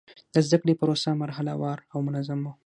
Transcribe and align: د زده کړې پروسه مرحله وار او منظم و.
د 0.33 0.35
زده 0.45 0.57
کړې 0.61 0.73
پروسه 0.79 1.09
مرحله 1.23 1.53
وار 1.61 1.79
او 1.93 1.99
منظم 2.07 2.39
و. 2.43 2.53